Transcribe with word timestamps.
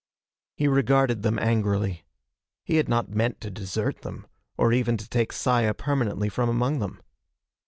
He 0.55 0.67
regarded 0.67 1.21
them 1.21 1.37
angrily. 1.37 2.07
He 2.63 2.77
had 2.77 2.89
not 2.89 3.11
meant 3.13 3.39
to 3.41 3.51
desert 3.51 4.01
them, 4.01 4.25
or 4.57 4.73
even 4.73 4.97
to 4.97 5.07
take 5.07 5.31
Saya 5.31 5.75
permanently 5.75 6.27
from 6.27 6.49
among 6.49 6.79
them. 6.79 7.03